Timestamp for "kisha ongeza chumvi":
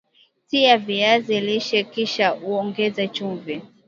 1.93-3.55